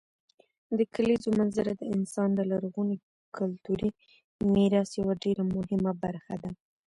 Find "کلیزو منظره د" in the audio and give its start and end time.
0.95-1.81